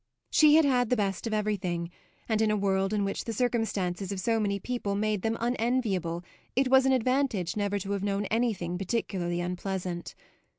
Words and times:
She 0.31 0.55
had 0.55 0.65
had 0.65 0.89
the 0.89 0.95
best 0.95 1.27
of 1.27 1.33
everything, 1.35 1.91
and 2.27 2.41
in 2.41 2.49
a 2.49 2.57
world 2.57 2.91
in 2.91 3.05
which 3.05 3.25
the 3.25 3.33
circumstances 3.33 4.11
of 4.11 4.19
so 4.19 4.39
many 4.39 4.59
people 4.59 4.95
made 4.95 5.21
them 5.21 5.37
unenviable 5.39 6.23
it 6.55 6.69
was 6.71 6.87
an 6.87 6.91
advantage 6.91 7.55
never 7.55 7.77
to 7.77 7.91
have 7.91 8.03
known 8.03 8.25
anything 8.25 8.79
particularly 8.79 9.41
unpleasant. 9.41 10.15